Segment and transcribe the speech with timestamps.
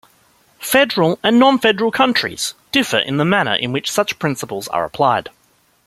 [0.57, 5.29] Federal and non-federal countries differ in the manner in which such principles are applied.